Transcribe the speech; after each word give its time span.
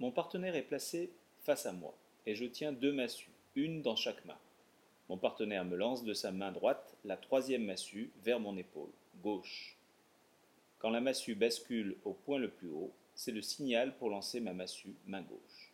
Mon 0.00 0.10
partenaire 0.10 0.56
est 0.56 0.62
placé 0.62 1.10
face 1.42 1.66
à 1.66 1.72
moi, 1.72 1.94
et 2.26 2.34
je 2.34 2.44
tiens 2.44 2.72
deux 2.72 2.92
massues, 2.92 3.30
une 3.54 3.82
dans 3.82 3.96
chaque 3.96 4.24
main. 4.24 4.38
Mon 5.08 5.18
partenaire 5.18 5.64
me 5.64 5.76
lance 5.76 6.02
de 6.02 6.14
sa 6.14 6.32
main 6.32 6.50
droite 6.50 6.96
la 7.04 7.16
troisième 7.16 7.64
massue 7.64 8.10
vers 8.24 8.40
mon 8.40 8.56
épaule 8.56 8.90
gauche. 9.22 9.76
Quand 10.78 10.90
la 10.90 11.00
massue 11.00 11.34
bascule 11.34 11.96
au 12.04 12.12
point 12.12 12.38
le 12.38 12.50
plus 12.50 12.70
haut, 12.70 12.92
c'est 13.14 13.32
le 13.32 13.42
signal 13.42 13.96
pour 13.96 14.10
lancer 14.10 14.40
ma 14.40 14.52
massue 14.52 14.94
main 15.06 15.22
gauche. 15.22 15.73